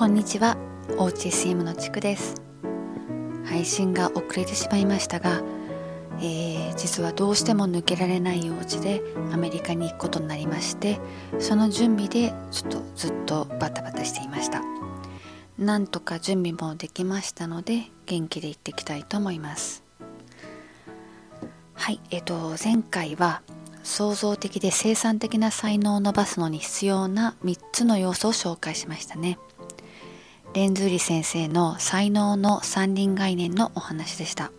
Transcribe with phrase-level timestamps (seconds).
[0.00, 0.56] こんにちは、
[0.96, 2.40] おうち SM のちくです。
[3.44, 5.42] 配信が遅れてしまいましたが、
[6.20, 10.98] えー、実はどうしても抜けられない用事でアメリカに行くことになりまして
[11.38, 14.62] その準備でちょっとずっとバタバタしていました。
[15.58, 19.84] なんとか準備もできましたので元気で行っていきたいと思います。
[21.74, 23.42] はいえっ、ー、と前回は
[23.82, 29.38] 創造的で生産的な才能を伸ばすのに必要な3つの要素を紹介しましたね。
[30.52, 34.50] レンズーリ先生の才能の三輪概念のお話でした。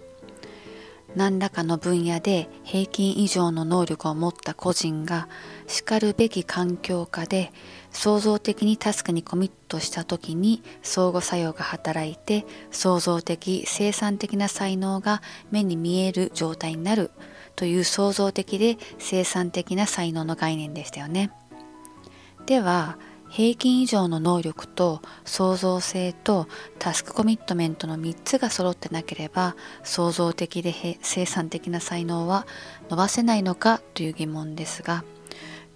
[1.18, 5.28] 何らかの分野で平均以上の能力を持った個人が
[5.68, 7.52] しかるべき環境下で
[7.92, 17.12] 創造的にタスクにコミットした時に相互作用が働いて創造的生産的な才能が目に見える状態になる
[17.58, 21.32] という創造的で生産的な才能の概念でしたよね。
[22.46, 22.98] では
[23.32, 26.50] 平均以上の能力と創造性と
[26.80, 32.46] タスクコミットメントの3つが揃ってなければ創造的で生産的な才能は
[32.90, 35.06] 伸ばせないのかという疑問ですが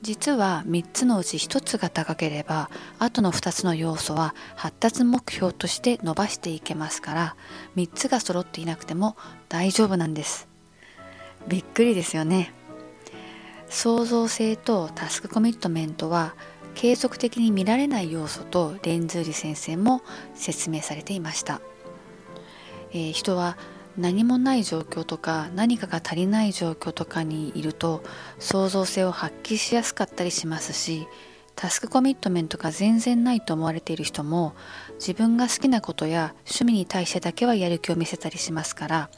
[0.02, 7.36] 実は3つのうち1つが高ければあとの2つの要素は発達目標として伸ばしていけますから
[7.78, 9.16] 3つが揃っていなくても
[9.48, 10.50] 大丈夫なんです。
[11.48, 12.54] びっくりですよね。
[13.68, 16.36] 創造性とタスクコミットメントは
[16.76, 20.02] 継続的に見られない要素とレンズーリ先生も
[20.36, 21.62] 説明されていました、
[22.92, 23.58] えー、人は
[23.98, 28.04] 何もない状況とか何かが足りない状況とかにいると
[28.40, 31.08] 創造性を発揮しやすかったりしますし
[31.56, 34.54] タスクコミットメントが全然ないと思われている人も
[34.96, 39.10] 自分が好きなことや趣味に対してだけはやる気を見せたりしますから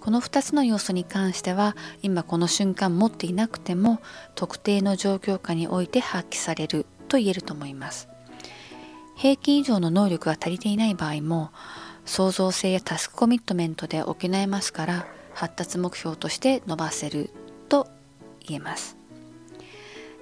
[0.00, 4.00] この2つの要素に関しては今この瞬間持っていなくても
[4.36, 6.86] 特定の状況下において発揮される。
[7.10, 8.08] と言えると思います
[9.16, 11.50] 平均以上の能力が足りていない場合も
[12.06, 17.30] 創造性やタスクコミットメントで補えますから発達目標として伸ばせる
[17.68, 17.88] と
[18.46, 18.96] 言えます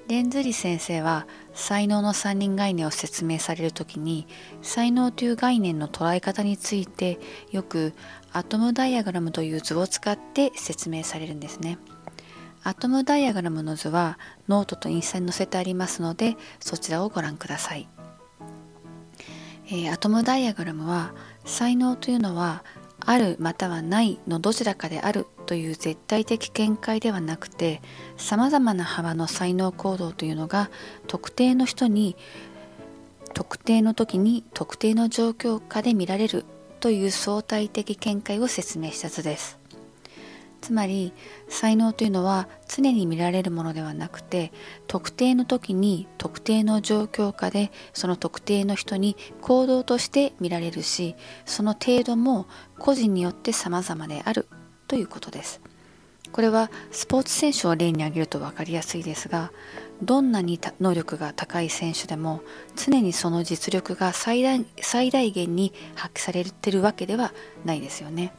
[0.08, 4.26] レンズリ先生は才能の三人概念を説明される時に
[4.62, 7.20] 才能という概念の捉え方について
[7.50, 7.92] よく
[8.32, 11.78] アトムダイアグラムという図を使って説明されるんですね。
[12.68, 17.88] アトムダイアグラムの図はノートとインスタに載せてありますのでそちらをご覧ください、
[19.68, 21.14] えー、アトムダイアグラムは
[21.46, 22.62] 才能というのは
[23.00, 27.80] あるまたはないのどちらかであるという絶対的見解ではなくて
[28.18, 30.68] さまざまな幅の才能行動というのが
[31.06, 32.16] 特定の人に
[33.32, 36.44] 特定の時に特定の状況下で見られる
[36.80, 39.58] という相対的見解を説明した図です。
[40.60, 41.12] つまり
[41.48, 44.52] 才能というのは常に見られるものではなくて
[44.86, 51.14] 特定の時に特定の状況下でその特定の人に行動として見られるし
[51.46, 52.46] その程度も
[52.78, 54.48] 個人によって様々である
[54.86, 55.60] ということです。
[56.32, 59.50] これはスポーツ選手を例に挙げると分かりやすいですが
[60.02, 62.42] どんなに能力が高い選手でも
[62.76, 67.32] 常にその実力が最大最大限に発揮されてるわけでは
[67.64, 68.32] ないですよね。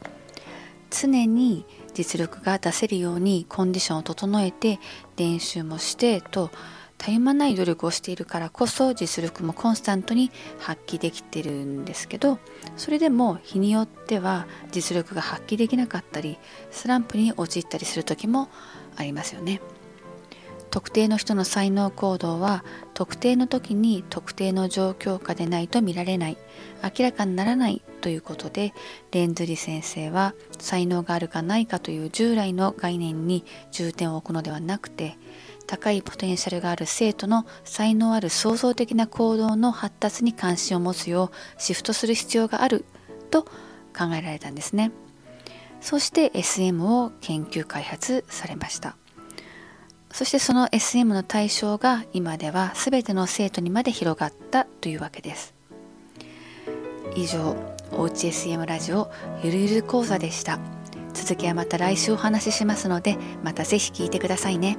[0.90, 1.64] 常に
[1.94, 4.78] 実力が出せるようにコンディションを整えて
[5.16, 6.50] 練習もしてと
[6.98, 12.38] たゆまない努力をしているからこそ実力もコンスタントに発揮できてるんですけど
[12.76, 16.38] それでも日によっては実力が発揮できなかったり
[16.70, 18.50] スランプに陥ったりする時も
[18.96, 19.62] ありますよね。
[20.70, 22.64] 特定の人の才能行動は
[22.94, 26.38] 特定の時に特定の状況下でないと見られない。
[26.82, 28.72] 明らかにならないということで
[29.10, 35.18] レンズリ先生は才能があるかないかという従来の概念に重点を置くのではなくて
[35.66, 42.84] 高いポテンシャルがある生徒の才能ある創造的な行動の発達に関心を持つようシフトする必要がある
[43.30, 44.92] と考えられたんですね。
[45.80, 48.96] そして SM を研究開発されました。
[50.12, 55.54] そしてその SM の対象が今では全ての生徒にまで広がったというわけです
[57.16, 57.56] 以上
[57.92, 59.10] おうち SM ラジオ
[59.42, 60.58] ゆるゆる講座でした
[61.12, 64.78] 続きはまた来週お話ししますのでまた是非聞いてくださいね。